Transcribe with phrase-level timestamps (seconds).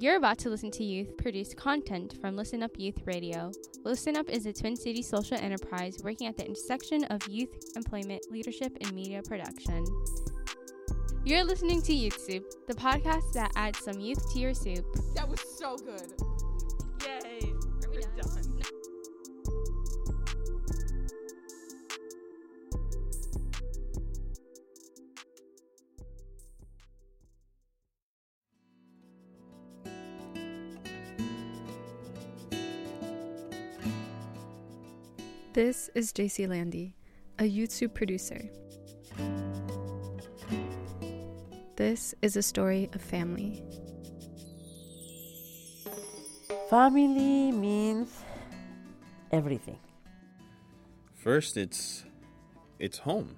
[0.00, 3.50] You're about to listen to youth produced content from Listen Up Youth Radio.
[3.82, 8.22] Listen Up is a Twin Cities social enterprise working at the intersection of youth employment,
[8.30, 9.84] leadership, and media production.
[11.24, 14.86] You're listening to Youth Soup, the podcast that adds some youth to your soup.
[15.16, 16.12] That was so good.
[17.04, 17.50] Yay!
[17.84, 18.57] Are we We're done.
[35.58, 36.94] This is JC Landy,
[37.40, 38.48] a Youth Soup producer.
[41.74, 43.64] This is a story of family.
[46.70, 48.22] Family means
[49.32, 49.80] everything.
[51.16, 52.04] First, it's
[52.78, 53.34] it's home.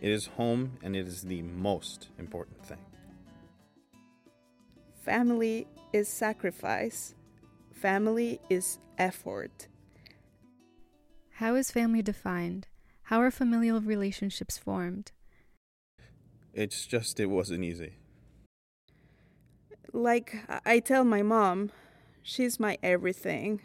[0.00, 2.86] It is home and it is the most important thing.
[5.04, 7.14] Family is sacrifice.
[7.74, 9.68] Family is effort.
[11.42, 12.68] How is family defined?
[13.10, 15.10] How are familial relationships formed?
[16.54, 17.94] It's just it wasn't easy.
[19.92, 21.72] Like I- I tell my mom,
[22.22, 23.60] she's my everything.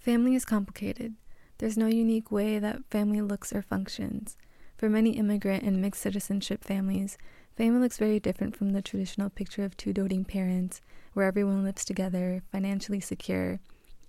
[0.00, 1.14] Family is complicated.
[1.58, 4.36] There's no unique way that family looks or functions.
[4.76, 7.16] For many immigrant and mixed citizenship families,
[7.56, 10.80] family looks very different from the traditional picture of two doting parents,
[11.12, 13.60] where everyone lives together, financially secure,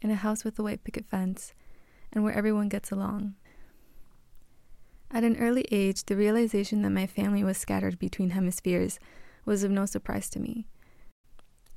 [0.01, 1.53] in a house with a white picket fence,
[2.11, 3.35] and where everyone gets along.
[5.11, 8.99] At an early age, the realization that my family was scattered between hemispheres
[9.45, 10.67] was of no surprise to me.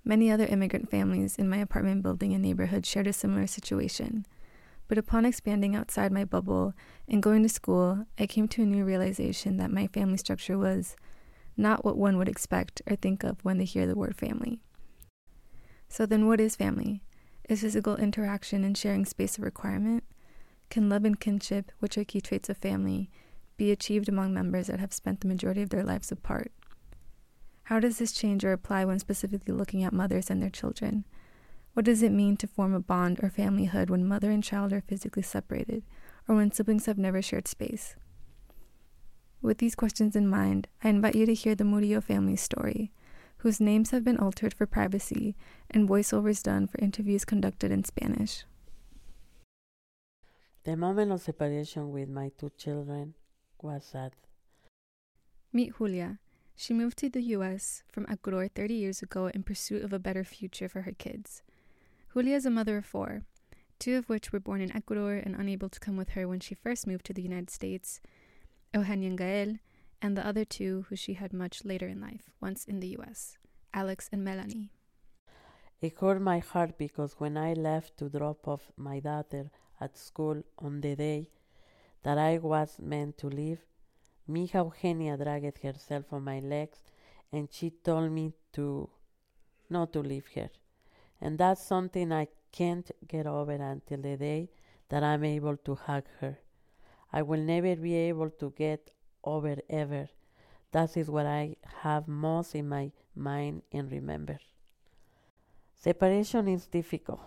[0.05, 4.27] Many other immigrant families in my apartment building and neighborhood shared a similar situation.
[4.89, 6.75] But upon expanding outside my bubble
[7.09, 10.97] and going to school, I came to a new realization that my family structure was
[11.57, 14.61] not what one would expect or think of when they hear the word family.
[15.89, 17.03] So then, what is family?
[17.49, 20.05] Is physical interaction and sharing space a requirement?
[20.73, 23.11] Can love and kinship, which are key traits of family,
[23.59, 26.51] be achieved among members that have spent the majority of their lives apart?
[27.65, 31.05] How does this change or apply when specifically looking at mothers and their children?
[31.75, 34.81] What does it mean to form a bond or familyhood when mother and child are
[34.81, 35.83] physically separated,
[36.27, 37.95] or when siblings have never shared space?
[39.43, 42.93] With these questions in mind, I invite you to hear the Murillo family's story,
[43.37, 45.37] whose names have been altered for privacy
[45.71, 48.47] and voiceovers done for interviews conducted in Spanish.
[50.65, 53.15] The moment of separation with my two children
[53.61, 54.13] was sad.
[55.53, 56.21] Meet Julia.
[56.55, 57.83] She moved to the U.S.
[57.91, 61.43] from Ecuador 30 years ago in pursuit of a better future for her kids.
[62.15, 63.23] Julia is a mother of four,
[63.81, 66.55] two of which were born in Ecuador and unable to come with her when she
[66.55, 68.01] first moved to the United States,
[68.73, 69.57] Eugenia and Gael,
[70.01, 73.37] and the other two who she had much later in life, once in the U.S.,
[73.75, 74.71] Alex and Melanie.
[75.81, 79.51] It hurt my heart because when I left to drop off my daughter
[79.85, 81.29] at school on the day
[82.03, 83.61] that I was meant to leave,
[84.29, 86.79] Mija Eugenia dragged herself on my legs
[87.33, 88.89] and she told me to
[89.69, 90.51] not to leave her.
[91.21, 94.51] And that's something I can't get over until the day
[94.89, 96.39] that I'm able to hug her.
[97.13, 98.91] I will never be able to get
[99.25, 100.09] over ever.
[100.73, 104.39] That is what I have most in my mind and remember.
[105.77, 107.21] Separation is difficult,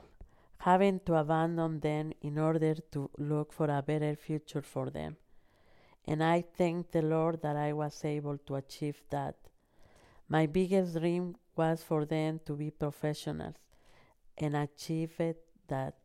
[0.60, 5.18] having to abandon them in order to look for a better future for them.
[6.06, 9.36] And I thank the Lord that I was able to achieve that.
[10.30, 13.56] My biggest dream was for them to be professionals
[14.38, 15.96] and achieve it that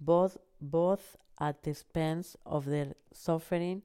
[0.00, 3.82] both both at the expense of their suffering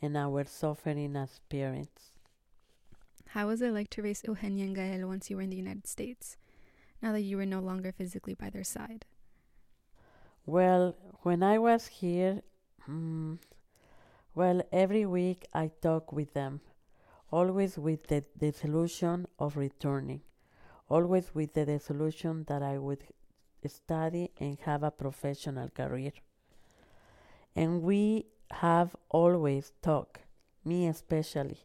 [0.00, 2.12] and our suffering as parents.
[3.28, 5.86] How was it like to raise Eugenia and Gael once you were in the United
[5.86, 6.36] States,
[7.02, 9.04] now that you were no longer physically by their side?
[10.46, 12.42] Well, when I was here,
[12.86, 13.38] mm,
[14.34, 16.60] well, every week I talk with them,
[17.30, 20.20] always with the disillusion of returning,
[20.90, 23.04] always with the disillusion that I would
[23.66, 26.12] study and have a professional career.
[27.56, 30.18] And we have always talked,
[30.62, 31.60] me especially.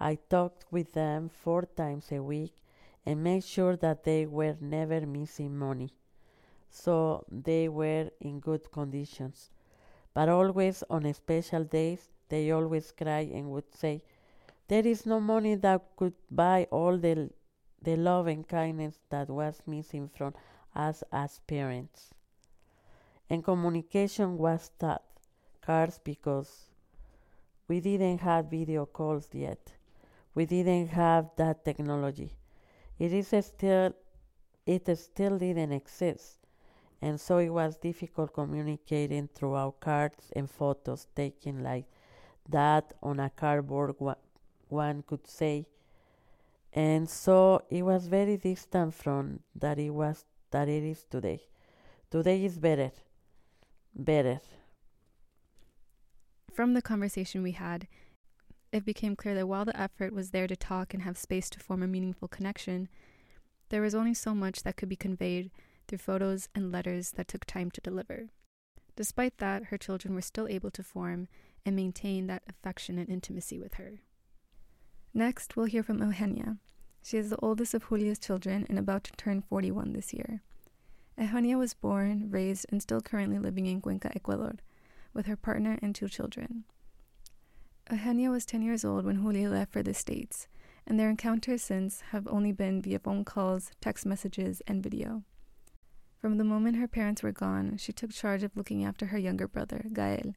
[0.00, 2.54] I talked with them four times a week
[3.04, 5.92] and made sure that they were never missing money
[6.76, 9.50] so they were in good conditions.
[10.14, 14.02] But always on special days, they always cry and would say,
[14.68, 17.30] There is no money that could buy all the,
[17.82, 20.34] the love and kindness that was missing from
[20.74, 22.14] us as parents.
[23.30, 25.02] And communication was tough,
[25.60, 26.66] cards because
[27.68, 29.72] we didn't have video calls yet.
[30.34, 32.32] We didn't have that technology.
[32.98, 33.94] it is still
[34.66, 36.45] it still didn't exist
[37.02, 41.84] and so it was difficult communicating through our cards and photos taken like
[42.48, 43.94] that on a cardboard
[44.68, 45.66] one could say.
[46.72, 51.42] And so it was very distant from that it was that it is today.
[52.10, 52.92] Today is better
[53.94, 54.40] better.
[56.52, 57.88] From the conversation we had
[58.72, 61.58] it became clear that while the effort was there to talk and have space to
[61.58, 62.88] form a meaningful connection
[63.68, 65.50] there was only so much that could be conveyed
[65.86, 68.28] through photos and letters that took time to deliver.
[68.96, 71.28] Despite that, her children were still able to form
[71.64, 74.00] and maintain that affection and intimacy with her.
[75.12, 76.56] Next, we'll hear from Eugenia.
[77.02, 80.42] She is the oldest of Julia's children and about to turn 41 this year.
[81.18, 84.56] Eugenia was born, raised, and still currently living in Cuenca, Ecuador,
[85.14, 86.64] with her partner and two children.
[87.90, 90.48] Eugenia was 10 years old when Julia left for the States,
[90.86, 95.22] and their encounters since have only been via phone calls, text messages, and video.
[96.26, 99.46] From the moment her parents were gone, she took charge of looking after her younger
[99.46, 100.34] brother, Gael.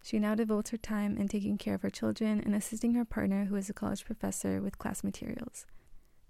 [0.00, 3.46] She now devotes her time in taking care of her children and assisting her partner,
[3.46, 5.66] who is a college professor, with class materials.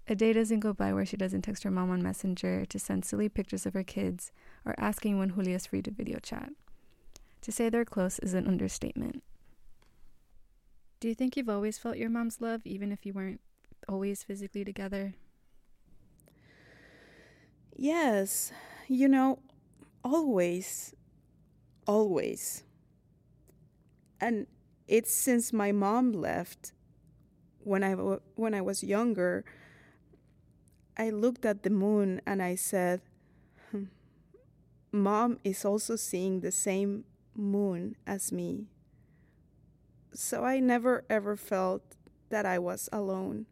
[0.07, 3.05] A day doesn't go by where she doesn't text her mom on Messenger to send
[3.05, 4.31] silly pictures of her kids
[4.65, 6.49] or asking when Julia's free to video chat.
[7.41, 9.21] To say they're close is an understatement.
[10.99, 13.41] Do you think you've always felt your mom's love, even if you weren't
[13.87, 15.13] always physically together?
[17.75, 18.51] Yes,
[18.87, 19.39] you know,
[20.03, 20.95] always,
[21.85, 22.63] always.
[24.19, 24.47] And
[24.87, 26.73] it's since my mom left
[27.63, 29.43] when I, when I was younger,
[30.97, 33.01] I looked at the moon and I said,
[33.71, 33.85] hmm,
[34.91, 37.03] Mom is also seeing the same
[37.35, 38.67] moon as me.
[40.13, 41.83] So I never ever felt
[42.29, 43.45] that I was alone.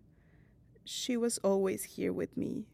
[0.83, 2.65] She was always here with me.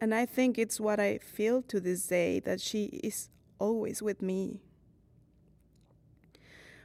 [0.00, 4.20] And I think it's what I feel to this day that she is always with
[4.20, 4.60] me.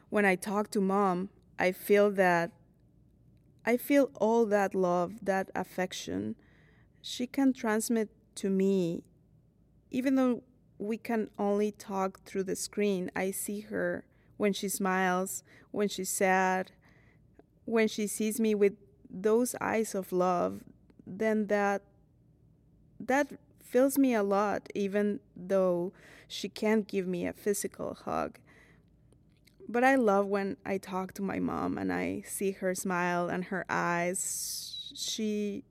[0.10, 2.52] When I talk to mom, I feel that
[3.66, 6.36] I feel all that love, that affection
[7.02, 9.04] she can transmit to me.
[9.92, 10.44] Even though
[10.78, 14.06] we can only talk through the screen, I see her
[14.38, 16.72] when she smiles, when she's sad,
[17.66, 18.74] when she sees me with
[19.10, 20.64] those eyes of love,
[21.06, 21.84] then that
[23.00, 23.32] that
[23.64, 25.94] fills me a lot, even though
[26.28, 28.40] she can't give me a physical hug.
[29.68, 33.46] But I love when I talk to my mom and I see her smile and
[33.46, 34.92] her eyes.
[34.96, 35.64] She,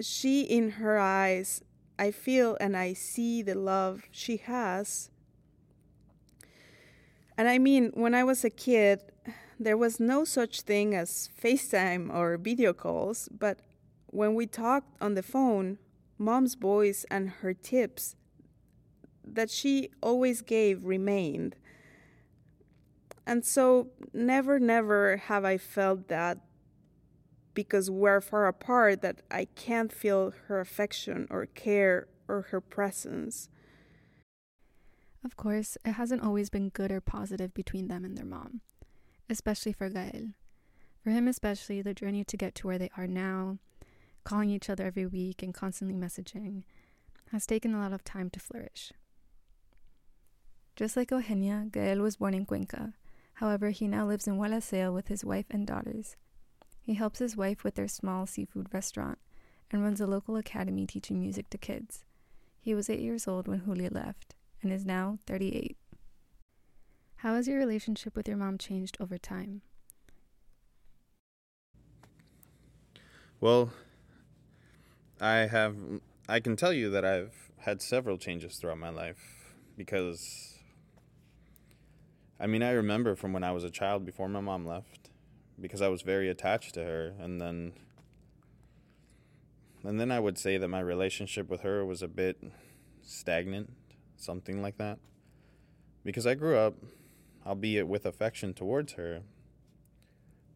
[0.00, 1.62] she in her eyes,
[1.98, 5.10] I feel and I see the love she has.
[7.36, 9.02] And I mean, when I was a kid,
[9.58, 13.60] there was no such thing as FaceTime or video calls, but
[14.14, 15.76] when we talked on the phone,
[16.18, 18.14] mom's voice and her tips
[19.26, 21.56] that she always gave remained.
[23.26, 26.38] And so, never, never have I felt that
[27.54, 33.48] because we're far apart that I can't feel her affection or care or her presence.
[35.24, 38.60] Of course, it hasn't always been good or positive between them and their mom,
[39.28, 40.34] especially for Gael.
[41.02, 43.58] For him, especially, the journey to get to where they are now
[44.24, 46.64] calling each other every week and constantly messaging,
[47.30, 48.92] has taken a lot of time to flourish.
[50.76, 52.94] Just like Eugenia, Gael was born in Cuenca.
[53.34, 56.16] However, he now lives in Gualaceo with his wife and daughters.
[56.82, 59.18] He helps his wife with their small seafood restaurant
[59.70, 62.04] and runs a local academy teaching music to kids.
[62.60, 65.76] He was eight years old when Julia left and is now 38.
[67.16, 69.62] How has your relationship with your mom changed over time?
[73.40, 73.70] Well,
[75.20, 75.76] I have
[76.28, 80.58] I can tell you that I've had several changes throughout my life because
[82.40, 85.10] I mean I remember from when I was a child before my mom left
[85.60, 87.72] because I was very attached to her and then
[89.84, 92.42] and then I would say that my relationship with her was a bit
[93.02, 93.70] stagnant,
[94.16, 94.98] something like that.
[96.04, 96.74] Because I grew up,
[97.46, 99.20] albeit with affection towards her,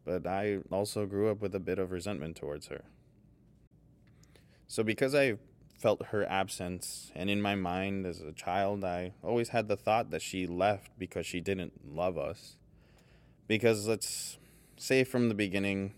[0.03, 2.83] but I also grew up with a bit of resentment towards her.
[4.69, 5.37] So because I
[5.79, 10.11] felt her absence, and in my mind as a child, I always had the thought
[10.11, 12.55] that she left because she didn't love us.
[13.47, 14.37] Because let's
[14.77, 15.95] say from the beginning,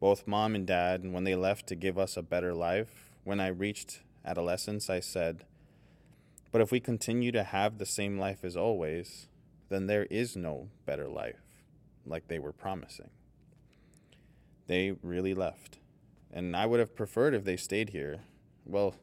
[0.00, 3.46] both mom and dad, when they left to give us a better life, when I
[3.46, 5.44] reached adolescence, I said,
[6.50, 9.28] But if we continue to have the same life as always,
[9.68, 11.62] then there is no better life
[12.04, 13.10] like they were promising.
[14.66, 15.78] They really left
[16.32, 18.20] and I would have preferred if they stayed here.
[18.64, 18.94] Well,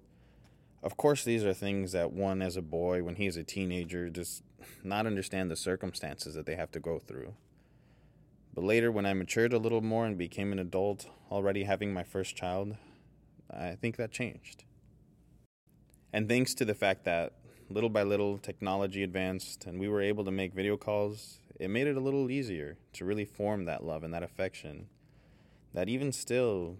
[0.84, 4.44] of course, these are things that one as a boy, when he's a teenager, does
[4.84, 7.34] not understand the circumstances that they have to go through.
[8.54, 12.04] But later, when I matured a little more and became an adult, already having my
[12.04, 12.76] first child,
[13.52, 14.64] I think that changed.
[16.14, 17.34] And thanks to the fact that
[17.70, 21.88] little by little technology advanced and we were able to make video calls, it made
[21.88, 24.88] it a little easier to really form that love and that affection.
[25.74, 26.78] That even still,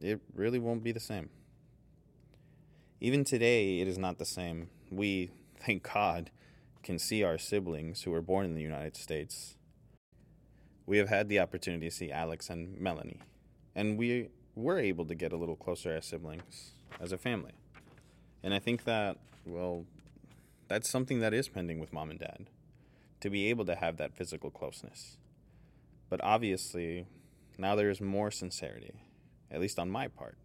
[0.00, 1.30] it really won't be the same.
[3.00, 4.68] Even today, it is not the same.
[4.90, 6.30] We, thank God,
[6.82, 9.56] can see our siblings who were born in the United States.
[10.86, 13.20] We have had the opportunity to see Alex and Melanie,
[13.74, 17.52] and we were able to get a little closer as siblings, as a family.
[18.42, 19.84] And I think that, well,
[20.68, 22.46] that's something that is pending with mom and dad
[23.20, 25.18] to be able to have that physical closeness.
[26.08, 27.06] But obviously,
[27.58, 28.94] now there is more sincerity,
[29.50, 30.38] at least on my part,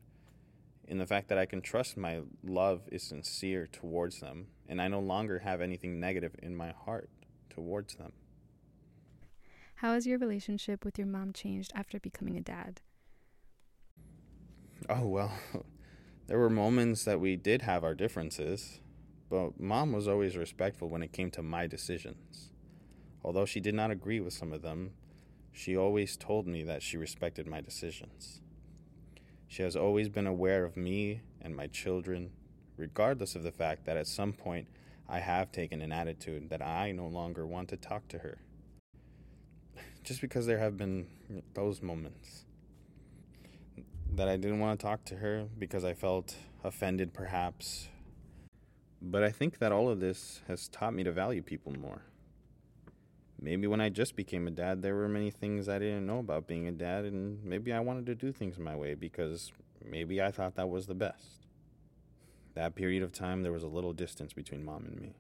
[0.87, 4.87] in the fact that I can trust my love is sincere towards them, and I
[4.87, 7.09] no longer have anything negative in my heart
[7.49, 8.13] towards them.
[9.75, 12.81] How has your relationship with your mom changed after becoming a dad?
[14.89, 15.31] Oh, well,
[16.27, 18.79] there were moments that we did have our differences,
[19.29, 22.51] but mom was always respectful when it came to my decisions.
[23.23, 24.91] Although she did not agree with some of them,
[25.51, 28.41] she always told me that she respected my decisions.
[29.47, 32.31] She has always been aware of me and my children,
[32.77, 34.67] regardless of the fact that at some point
[35.07, 38.39] I have taken an attitude that I no longer want to talk to her.
[40.03, 41.07] Just because there have been
[41.53, 42.45] those moments
[44.13, 47.89] that I didn't want to talk to her because I felt offended, perhaps.
[49.01, 52.01] But I think that all of this has taught me to value people more.
[53.39, 56.47] Maybe when I just became a dad, there were many things I didn't know about
[56.47, 59.51] being a dad, and maybe I wanted to do things my way because
[59.83, 61.45] maybe I thought that was the best.
[62.53, 65.15] That period of time, there was a little distance between mom and me.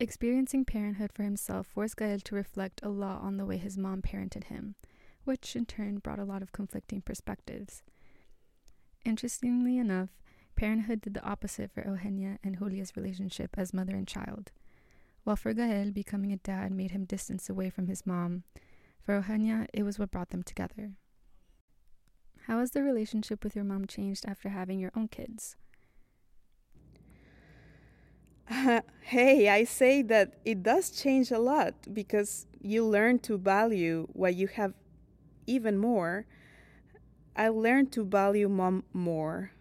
[0.00, 4.02] Experiencing parenthood for himself forced Gael to reflect a lot on the way his mom
[4.02, 4.74] parented him,
[5.22, 7.84] which in turn brought a lot of conflicting perspectives.
[9.04, 10.08] Interestingly enough,
[10.56, 14.50] parenthood did the opposite for Eugenia and Julia's relationship as mother and child.
[15.24, 18.44] While for Gael, becoming a dad made him distance away from his mom,
[19.02, 20.92] for Eugenia, it was what brought them together.
[22.46, 25.56] How has the relationship with your mom changed after having your own kids?
[28.50, 34.06] Uh, hey, I say that it does change a lot because you learn to value
[34.12, 34.74] what you have
[35.46, 36.26] even more.
[37.34, 39.52] I learned to value mom more.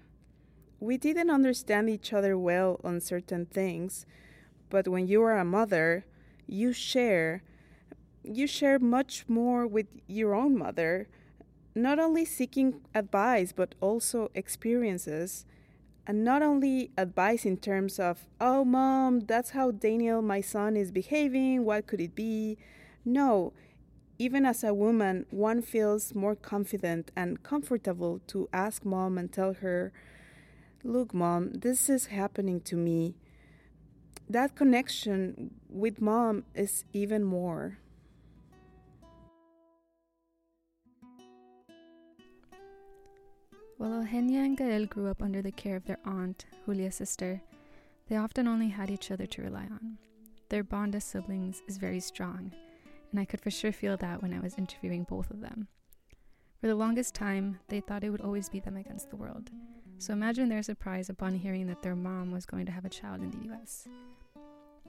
[0.81, 4.05] We didn't understand each other well on certain things
[4.73, 6.03] but when you are a mother,
[6.47, 7.43] you share
[8.23, 11.07] you share much more with your own mother,
[11.75, 15.45] not only seeking advice but also experiences.
[16.07, 20.91] And not only advice in terms of, oh, mom, that's how Daniel, my son, is
[20.91, 21.63] behaving.
[21.63, 22.57] What could it be?
[23.05, 23.53] No,
[24.17, 29.53] even as a woman, one feels more confident and comfortable to ask mom and tell
[29.53, 29.93] her,
[30.83, 33.15] Look, mom, this is happening to me
[34.33, 37.77] that connection with mom is even more.
[43.77, 47.41] While Eugenia and Gael grew up under the care of their aunt, Julia's sister,
[48.09, 49.99] they often only had each other to rely on.
[50.49, 52.51] Their bond as siblings is very strong,
[53.11, 55.67] and I could for sure feel that when I was interviewing both of them.
[56.59, 59.51] For the longest time, they thought it would always be them against the world.
[59.99, 63.21] So imagine their surprise upon hearing that their mom was going to have a child
[63.21, 63.87] in the US.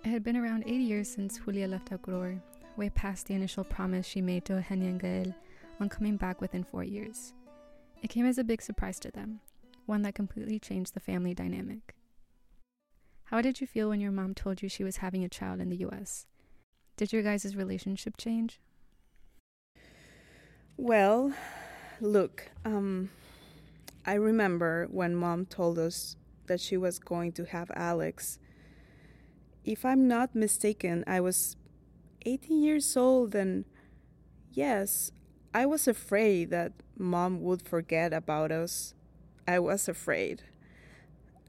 [0.04, 2.38] It had been around 80 years since Julia left Ecuador,
[2.76, 5.34] way past the initial promise she made to Eugenia and Gael
[5.80, 7.32] on coming back within four years.
[8.02, 9.40] It came as a big surprise to them,
[9.86, 11.94] one that completely changed the family dynamic.
[13.24, 15.70] How did you feel when your mom told you she was having a child in
[15.70, 16.26] the US?
[16.98, 18.60] Did your guys' relationship change?
[20.76, 21.32] Well,
[22.02, 23.08] look, um,
[24.04, 28.38] I remember when mom told us that she was going to have Alex
[29.64, 31.56] if I'm not mistaken, I was
[32.26, 33.64] 18 years old, and
[34.52, 35.12] yes,
[35.54, 38.94] I was afraid that mom would forget about us.
[39.46, 40.42] I was afraid.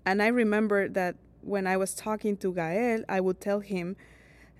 [0.05, 3.95] And I remember that when I was talking to Gael, I would tell him,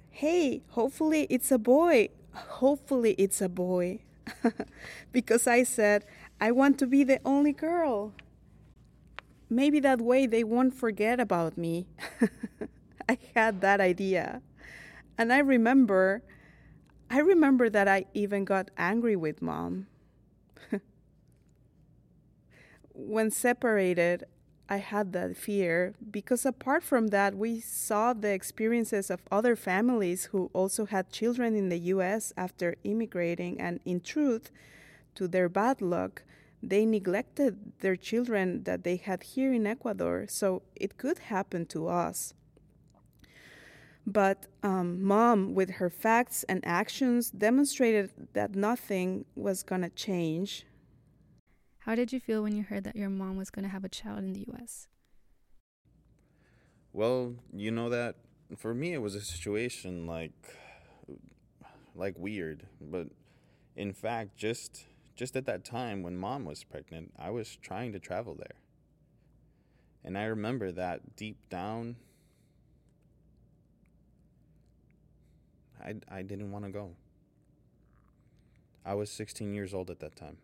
[0.10, 2.10] Hey, hopefully it's a boy.
[2.34, 4.00] Hopefully it's a boy.
[5.12, 6.06] because I said,
[6.40, 8.14] I want to be the only girl.
[9.50, 11.88] Maybe that way they won't forget about me.
[13.10, 14.42] I had that idea.
[15.18, 16.24] And I remember
[17.10, 19.88] I remember that I even got angry with mom.
[22.94, 24.24] when separated,
[24.68, 30.26] I had that fear because apart from that, we saw the experiences of other families
[30.26, 34.50] who also had children in the US after immigrating, and in truth,
[35.14, 36.24] to their bad luck,
[36.64, 41.88] they neglected their children that they had here in Ecuador, so it could happen to
[41.88, 42.34] us.
[44.08, 50.66] But um, mom, with her facts and actions, demonstrated that nothing was going to change.
[51.80, 53.90] How did you feel when you heard that your mom was going to have a
[53.90, 54.88] child in the US?
[56.94, 58.16] Well, you know that
[58.58, 60.32] for me it was a situation like
[61.96, 63.08] like weird, but
[63.76, 64.86] in fact just
[65.16, 68.60] just at that time when mom was pregnant, I was trying to travel there.
[70.04, 71.96] And I remember that deep down,
[75.86, 76.92] I, I didn't want to go.
[78.86, 80.38] I was 16 years old at that time.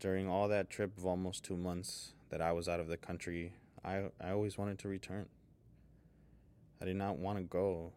[0.00, 3.52] During all that trip of almost two months that I was out of the country,
[3.84, 5.26] I, I always wanted to return.
[6.80, 7.92] I did not want to go.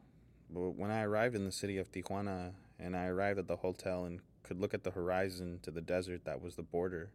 [0.50, 4.06] But when I arrived in the city of Tijuana and I arrived at the hotel
[4.06, 7.12] and could look at the horizon to the desert that was the border.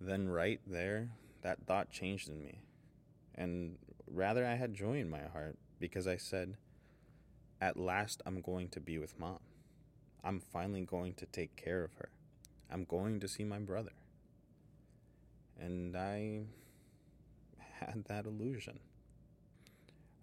[0.00, 1.10] Then, right there,
[1.42, 2.60] that thought changed in me.
[3.34, 6.56] And rather, I had joy in my heart because I said,
[7.60, 9.40] At last, I'm going to be with mom.
[10.22, 12.10] I'm finally going to take care of her.
[12.70, 13.92] I'm going to see my brother.
[15.58, 16.42] And I
[17.80, 18.78] had that illusion.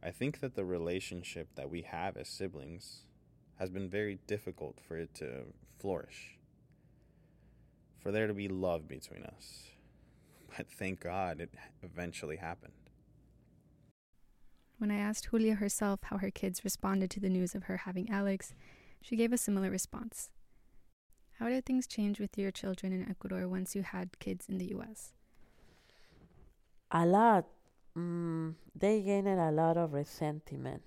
[0.01, 3.01] I think that the relationship that we have as siblings
[3.58, 5.46] has been very difficult for it to
[5.80, 6.38] flourish,
[7.98, 9.63] for there to be love between us.
[10.58, 11.50] But thank God it
[11.84, 12.85] eventually happened.
[14.77, 18.10] When I asked Julia herself how her kids responded to the news of her having
[18.10, 18.53] Alex,
[19.01, 20.32] she gave a similar response.
[21.39, 24.74] How did things change with your children in Ecuador once you had kids in the
[24.75, 25.14] US?
[26.92, 27.46] A lot.
[27.98, 30.83] Mm, they gained a lot of resentment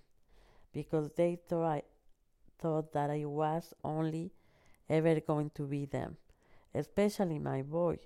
[0.72, 1.82] because they thought I,
[2.58, 4.32] thought that I was only
[4.88, 6.16] ever going to be them,
[6.74, 7.98] especially my boy.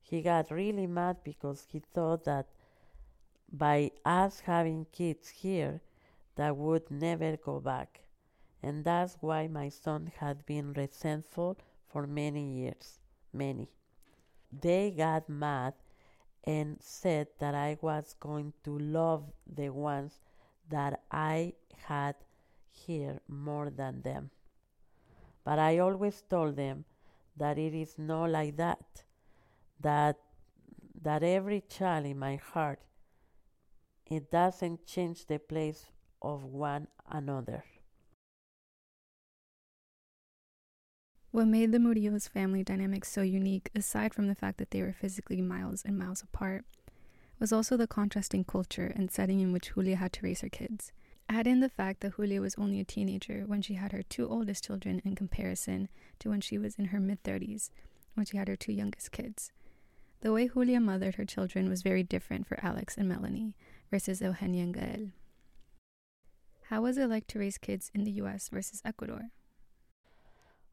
[0.00, 2.46] He got really mad because he thought that
[3.52, 5.80] by us having kids here,
[6.36, 8.00] that would never go back.
[8.62, 12.98] And that's why my son had been resentful for many years.
[13.32, 13.70] Many.
[14.52, 15.74] They got mad
[16.44, 20.20] and said that I was going to love the ones
[20.68, 21.54] that I
[21.86, 22.14] had
[22.70, 24.30] here more than them.
[25.44, 26.84] But I always told them
[27.36, 29.04] that it is not like that,
[29.80, 30.18] that
[31.02, 32.80] that every child in my heart
[34.10, 35.86] it doesn't change the place
[36.22, 37.64] of one another.
[41.32, 44.94] What made the Murillo's family dynamic so unique, aside from the fact that they were
[44.94, 46.64] physically miles and miles apart,
[47.38, 50.92] was also the contrasting culture and setting in which Julia had to raise her kids.
[51.28, 54.28] Add in the fact that Julia was only a teenager when she had her two
[54.28, 55.88] oldest children in comparison
[56.20, 57.70] to when she was in her mid 30s,
[58.14, 59.52] when she had her two youngest kids.
[60.20, 63.54] The way Julia mothered her children was very different for Alex and Melanie
[63.90, 65.10] versus Eugenia Gael.
[66.68, 69.30] How was it like to raise kids in the US versus Ecuador?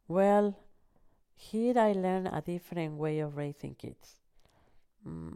[0.08, 0.58] Well,
[1.36, 4.16] here I learned a different way of raising kids.
[5.08, 5.36] Mm,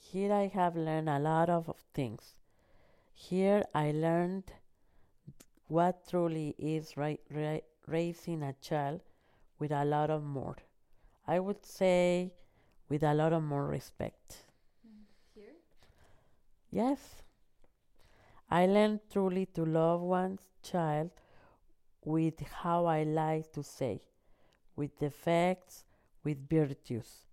[0.00, 2.34] here I have learned a lot of things.
[3.12, 4.52] Here I learned
[5.68, 9.00] what truly is ra- ra- raising a child
[9.58, 10.56] with a lot of more.
[11.26, 12.32] I would say
[12.88, 14.43] with a lot of more respect.
[16.74, 17.22] Yes.
[18.50, 21.10] I learned truly to love one's child
[22.04, 24.02] with how I like to say,
[24.76, 25.84] with defects,
[26.24, 27.26] with virtues,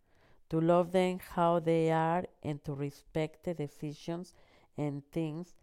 [0.49, 4.33] to love them how they are and to respect the decisions
[4.77, 5.55] and things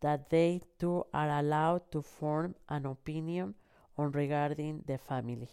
[0.00, 3.54] that they too are allowed to form an opinion
[3.98, 5.50] on regarding the family.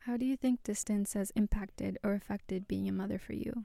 [0.00, 3.64] How do you think distance has impacted or affected being a mother for you?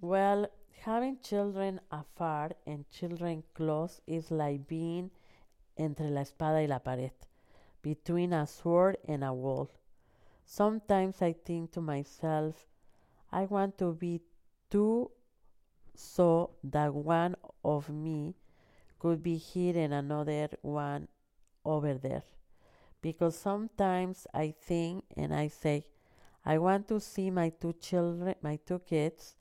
[0.00, 0.48] Well,
[0.84, 5.10] having children afar and children close is like being
[5.76, 7.12] entre la espada y la pared,
[7.82, 9.70] between a sword and a wall.
[10.44, 12.66] Sometimes I think to myself,
[13.30, 14.20] I want to be
[14.70, 15.10] too
[15.94, 18.34] so that one of me
[18.98, 21.08] could be here and another one
[21.64, 22.22] over there.
[23.02, 25.86] Because sometimes I think and I say,
[26.44, 29.34] I want to see my two children, my two kids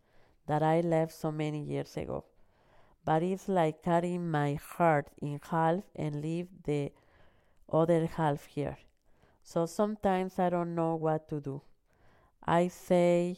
[0.47, 2.25] that I left so many years ago.
[3.05, 6.91] But it's like cutting my heart in half and leave the
[7.71, 8.77] other half here.
[9.43, 11.61] So sometimes I don't know what to do.
[12.45, 13.37] I say,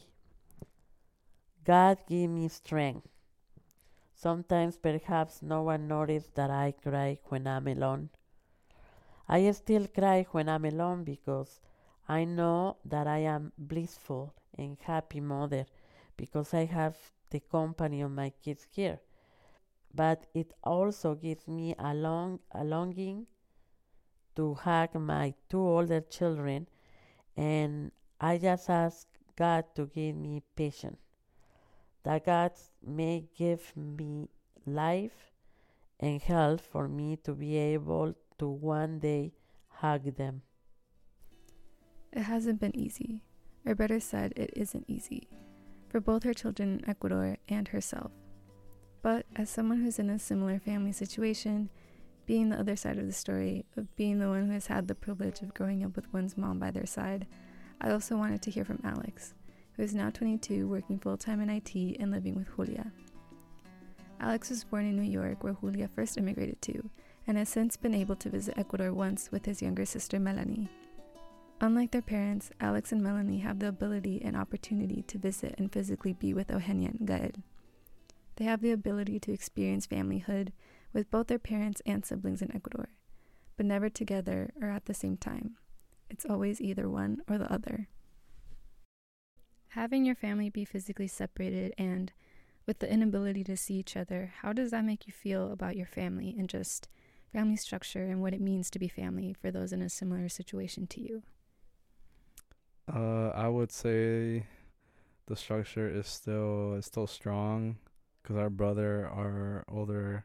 [1.64, 3.06] God give me strength.
[4.14, 8.10] Sometimes perhaps no one notices that I cry when I'm alone.
[9.28, 11.60] I still cry when I'm alone because
[12.08, 15.66] I know that I am blissful and happy mother
[16.20, 16.96] because I have
[17.30, 19.00] the company of my kids here.
[19.94, 23.26] But it also gives me a, long, a longing
[24.36, 26.68] to hug my two older children,
[27.36, 31.00] and I just ask God to give me patience.
[32.04, 32.52] That God
[32.86, 34.28] may give me
[34.66, 35.32] life
[35.98, 39.32] and health for me to be able to one day
[39.68, 40.42] hug them.
[42.12, 43.22] It hasn't been easy,
[43.64, 45.28] or better said, it isn't easy,
[45.90, 48.12] for both her children in Ecuador and herself.
[49.02, 51.68] But as someone who's in a similar family situation,
[52.26, 54.94] being the other side of the story, of being the one who has had the
[54.94, 57.26] privilege of growing up with one's mom by their side,
[57.80, 59.34] I also wanted to hear from Alex,
[59.72, 62.92] who is now 22, working full time in IT and living with Julia.
[64.20, 66.90] Alex was born in New York, where Julia first immigrated to,
[67.26, 70.68] and has since been able to visit Ecuador once with his younger sister Melanie.
[71.62, 76.14] Unlike their parents, Alex and Melanie have the ability and opportunity to visit and physically
[76.14, 77.42] be with Eugenia and Gael.
[78.36, 80.52] They have the ability to experience familyhood
[80.94, 82.88] with both their parents and siblings in Ecuador,
[83.58, 85.56] but never together or at the same time.
[86.08, 87.88] It's always either one or the other.
[89.68, 92.10] Having your family be physically separated and
[92.66, 95.86] with the inability to see each other, how does that make you feel about your
[95.86, 96.88] family and just
[97.34, 100.86] family structure and what it means to be family for those in a similar situation
[100.86, 101.22] to you?
[102.92, 104.46] Uh, I would say
[105.26, 107.78] the structure is still is still strong
[108.22, 110.24] because our brother, our older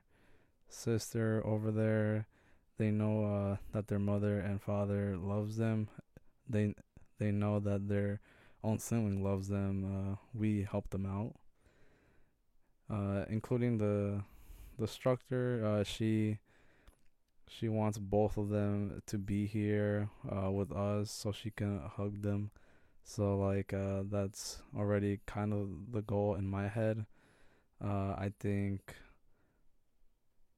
[0.68, 2.28] sister over there,
[2.78, 5.90] they know uh, that their mother and father loves them.
[6.50, 6.74] They
[7.20, 8.20] they know that their
[8.64, 9.86] own sibling loves them.
[9.86, 11.36] Uh, we help them out,
[12.90, 14.24] uh, including the
[14.80, 15.64] the structure.
[15.64, 16.40] Uh, she
[17.48, 22.22] she wants both of them to be here uh, with us so she can hug
[22.22, 22.52] them.
[23.04, 27.06] So like uh, that's already kind of the goal in my head.
[27.84, 28.96] Uh, I think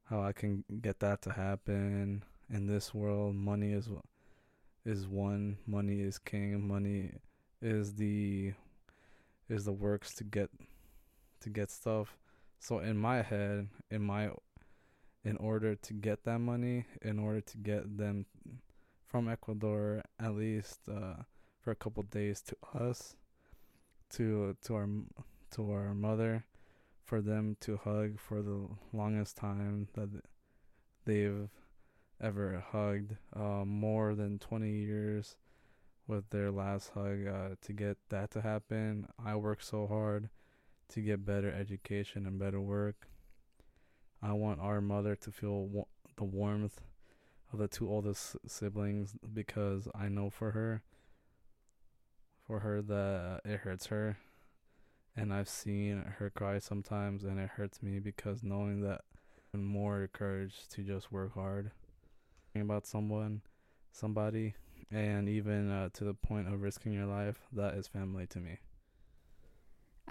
[0.05, 3.35] how I can get that to happen in this world.
[3.35, 3.89] Money is
[4.85, 5.57] is one.
[5.67, 6.65] Money is king.
[6.65, 7.11] Money
[7.61, 8.53] is the
[9.49, 10.49] is the works to get
[11.41, 12.17] to get stuff.
[12.59, 14.29] So in my head, in my
[15.23, 18.25] in order to get that money, in order to get them
[19.05, 21.23] from Ecuador at least uh,
[21.59, 23.15] for a couple days to us,
[24.09, 24.87] to to our
[25.51, 26.45] to our mother,
[27.03, 30.09] for them to hug for the longest time that
[31.05, 31.49] they've
[32.21, 35.37] ever hugged, uh, more than 20 years
[36.07, 37.27] with their last hug.
[37.27, 40.29] Uh, to get that to happen, I work so hard
[40.89, 43.07] to get better education and better work.
[44.21, 46.81] I want our mother to feel wa- the warmth
[47.53, 50.83] of the two oldest siblings because I know for her,
[52.45, 54.17] for her that it hurts her,
[55.15, 59.01] and I've seen her cry sometimes, and it hurts me because knowing that
[59.53, 61.71] more courage to just work hard
[62.55, 63.41] about someone,
[63.91, 64.55] somebody,
[64.91, 68.59] and even uh, to the point of risking your life, that is family to me.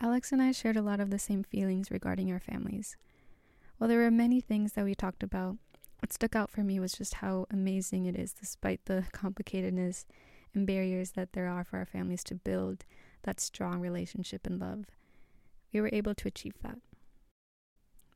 [0.01, 2.97] Alex and I shared a lot of the same feelings regarding our families.
[3.79, 5.57] While there were many things that we talked about,
[6.01, 10.07] what stuck out for me was just how amazing it is, despite the complicatedness
[10.55, 12.85] and barriers that there are for our families to build
[13.25, 14.87] that strong relationship and love.
[15.73, 16.79] We were able to achieve that.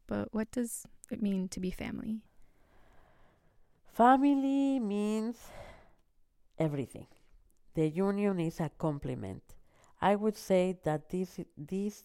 [0.07, 2.23] But what does it mean to be family?
[3.93, 5.37] Family means
[6.59, 7.07] everything.
[7.75, 9.43] The union is a complement.
[10.01, 12.05] I would say that this this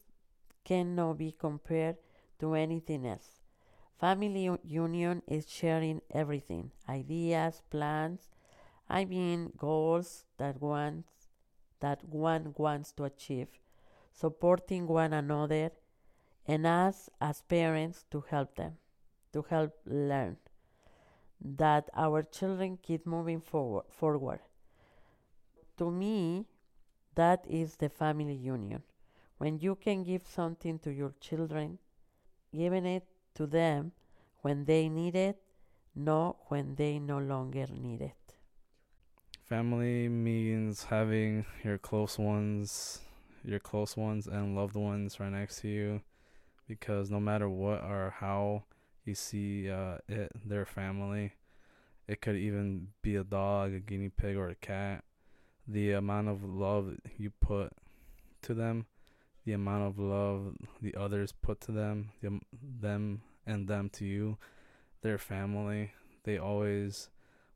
[0.65, 1.98] cannot be compared
[2.39, 3.44] to anything else.
[3.99, 8.29] Family union is sharing everything, ideas, plans,
[8.89, 11.29] I mean goals that wants
[11.79, 13.60] that one wants to achieve,
[14.13, 15.71] supporting one another
[16.47, 18.77] and us as parents to help them,
[19.34, 20.38] to help learn
[21.39, 24.41] that our children keep moving forward forward.
[25.77, 26.47] To me,
[27.15, 28.84] that is the family union.
[29.38, 31.79] When you can give something to your children,
[32.53, 33.91] giving it to them
[34.41, 35.38] when they need it,
[35.95, 38.36] not when they no longer need it.
[39.43, 43.02] Family means having your close ones,
[43.43, 46.02] your close ones and loved ones right next to you
[46.67, 48.63] because no matter what or how
[49.04, 51.34] you see uh, it, their family,
[52.08, 55.04] it could even be a dog, a guinea pig, or a cat.
[55.67, 57.71] The amount of love you put
[58.43, 58.86] to them
[59.45, 62.39] the amount of love the others put to them, the,
[62.81, 64.38] them and them to you,
[65.01, 65.91] their family.
[66.23, 67.10] They always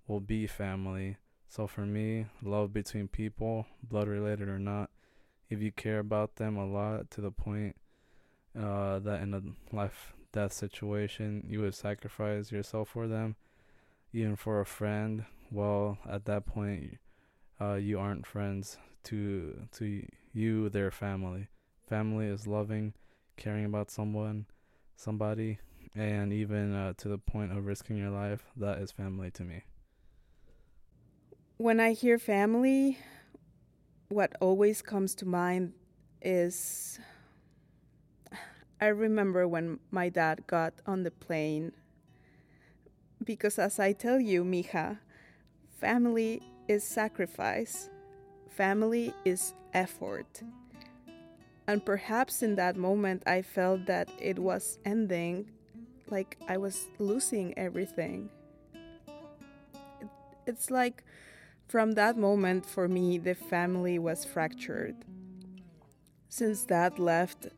[0.08, 1.18] will be family.
[1.48, 4.92] So for me, love between people, blood related or not,
[5.50, 7.76] if you care about them a lot to the point
[8.58, 13.36] uh, that in a life death situation you would sacrifice yourself for them,
[14.14, 17.00] even for a friend, well, at that point,
[17.60, 21.48] uh, you aren't friends to to you, their family.
[21.90, 22.94] Family is loving,
[23.36, 24.46] caring about someone,
[24.96, 25.58] somebody,
[25.96, 28.44] and even uh, to the point of risking your life.
[28.56, 29.64] That is family to me.
[31.58, 33.00] When I hear family,
[34.10, 35.74] what always comes to mind
[36.22, 37.00] is
[38.80, 41.72] I remember when my dad got on the plane.
[43.24, 45.00] Because as I tell you, mija,
[45.82, 47.90] family is sacrifice,
[48.48, 50.44] family is effort.
[51.70, 55.52] And perhaps in that moment, I felt that it was ending,
[56.10, 58.32] like I was losing everything.
[60.48, 61.04] It's like
[61.68, 64.96] from that moment, for me, the family was fractured.
[66.28, 67.50] Since dad left,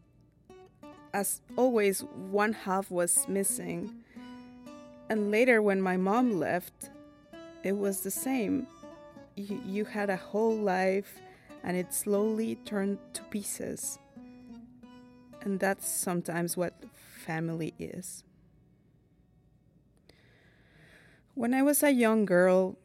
[1.13, 4.03] as always, one half was missing.
[5.09, 6.89] And later, when my mom left,
[7.63, 8.67] it was the same.
[9.37, 11.21] You, you had a whole life
[11.63, 13.99] and it slowly turned to pieces.
[15.41, 16.83] And that's sometimes what
[17.25, 18.23] family is.
[21.33, 22.77] When I was a young girl,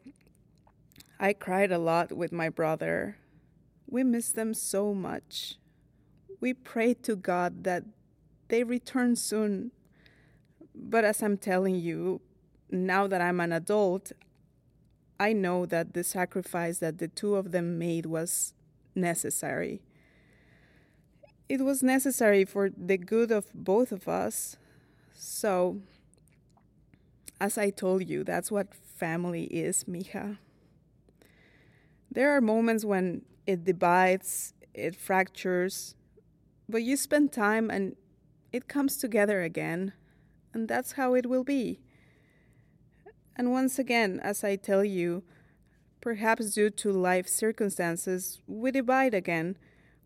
[1.19, 3.17] I cried a lot with my brother.
[3.87, 5.57] We missed them so much.
[6.39, 7.83] We prayed to God that
[8.47, 9.71] they return soon.
[10.73, 12.21] But as I'm telling you,
[12.71, 14.11] now that I'm an adult,
[15.19, 18.53] I know that the sacrifice that the two of them made was
[18.95, 19.81] necessary.
[21.49, 24.57] It was necessary for the good of both of us.
[25.13, 25.79] So,
[27.39, 30.37] as I told you, that's what family is, mija.
[32.11, 35.95] There are moments when it divides, it fractures,
[36.67, 37.95] but you spend time and
[38.51, 39.93] it comes together again,
[40.53, 41.79] and that's how it will be.
[43.35, 45.23] And once again, as I tell you,
[46.01, 49.57] perhaps due to life circumstances, we divide again.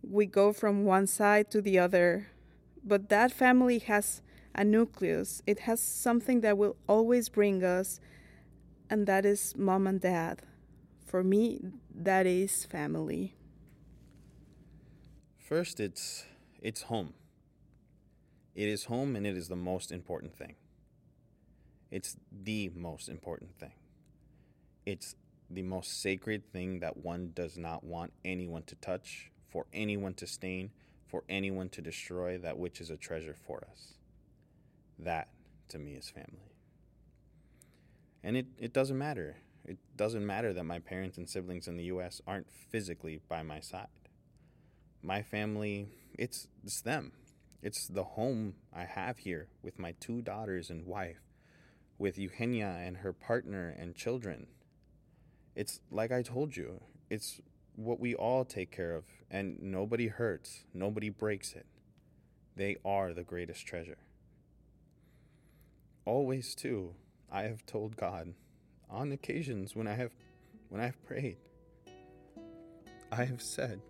[0.04, 2.28] We go from one side to the other.
[2.84, 4.22] But that family has
[4.54, 8.00] a nucleus, it has something that will always bring us,
[8.90, 10.42] and that is mom and dad.
[11.06, 11.62] For me,
[11.94, 13.36] that is family.
[15.38, 16.26] First, it's
[16.62, 17.14] it's home.
[18.56, 20.56] It is home and it is the most important thing.
[21.90, 23.74] It's the most important thing.
[24.86, 25.16] It's
[25.50, 30.26] the most sacred thing that one does not want anyone to touch, for anyone to
[30.26, 30.72] stain,
[31.08, 33.94] for anyone to destroy that which is a treasure for us.
[34.98, 35.28] That,
[35.70, 36.56] to me, is family.
[38.24, 39.38] And it, it doesn't matter.
[39.66, 42.22] It doesn't matter that my parents and siblings in the U.S.
[42.26, 43.88] aren't physically by my side.
[45.04, 47.12] My family, it's, it's them.
[47.62, 51.22] It's the home I have here with my two daughters and wife
[52.00, 54.48] with Eugenia and her partner and children.
[55.56, 57.40] It's like I told you, it's
[57.84, 61.66] what we all take care of, and nobody hurts, nobody breaks it.
[62.56, 63.98] They are the greatest treasure.
[66.06, 66.96] Always, too,
[67.32, 68.34] I have told God
[68.90, 70.12] on occasions when I have
[70.70, 71.38] when I have prayed.
[73.12, 73.82] I have said,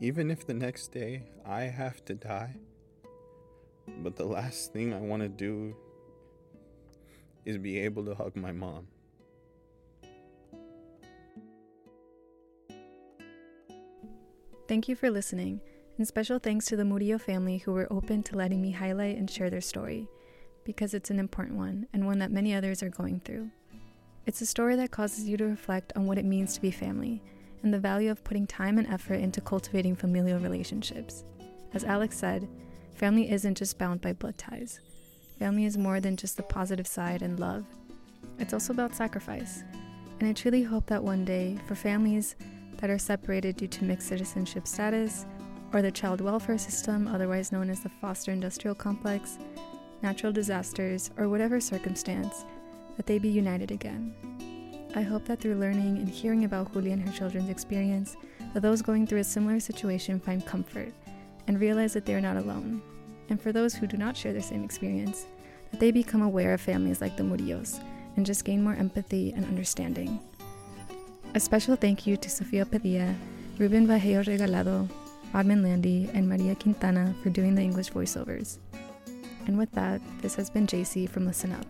[0.00, 2.56] even if the next day I have to die,
[4.02, 5.76] but the last thing I want to do
[7.44, 8.86] is be able to hug my mom.
[14.72, 15.60] Thank you for listening,
[15.98, 19.30] and special thanks to the Murillo family who were open to letting me highlight and
[19.30, 20.08] share their story,
[20.64, 23.50] because it's an important one and one that many others are going through.
[24.24, 27.20] It's a story that causes you to reflect on what it means to be family
[27.62, 31.24] and the value of putting time and effort into cultivating familial relationships.
[31.74, 32.48] As Alex said,
[32.94, 34.80] family isn't just bound by blood ties.
[35.38, 37.66] Family is more than just the positive side and love.
[38.38, 39.64] It's also about sacrifice.
[40.18, 42.36] And I truly hope that one day, for families
[42.82, 45.24] that are separated due to mixed citizenship status,
[45.72, 49.38] or the child welfare system, otherwise known as the foster industrial complex,
[50.02, 52.44] natural disasters, or whatever circumstance,
[52.96, 54.12] that they be united again.
[54.96, 58.16] I hope that through learning and hearing about Julia and her children's experience,
[58.52, 60.92] that those going through a similar situation find comfort
[61.46, 62.82] and realize that they are not alone.
[63.30, 65.24] And for those who do not share the same experience,
[65.70, 67.80] that they become aware of families like the Murillos
[68.16, 70.20] and just gain more empathy and understanding.
[71.34, 73.14] A special thank you to Sofia Padilla,
[73.58, 74.86] Ruben Vallejo Regalado,
[75.32, 78.58] Rodman Landy, and Maria Quintana for doing the English voiceovers.
[79.46, 81.64] And with that, this has been JC from Listen Up.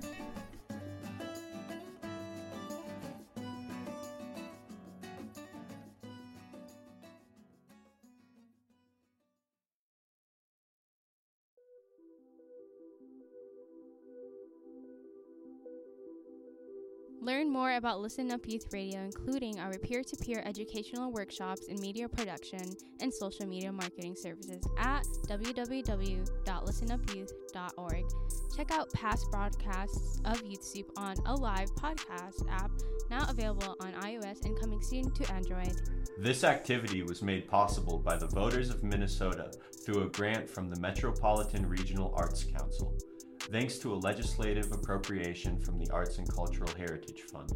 [17.22, 21.80] Learn more about Listen Up Youth Radio, including our peer to peer educational workshops in
[21.80, 22.68] media production
[23.00, 28.04] and social media marketing services at www.listenupyouth.org.
[28.56, 32.72] Check out past broadcasts of Youth Soup on a live podcast app
[33.08, 35.80] now available on iOS and coming soon to Android.
[36.18, 39.52] This activity was made possible by the voters of Minnesota
[39.84, 42.92] through a grant from the Metropolitan Regional Arts Council
[43.50, 47.52] thanks to a legislative appropriation from the Arts and Cultural Heritage Fund.